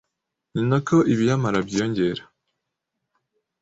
[0.53, 2.23] ni nako ibiyamara byiyongera.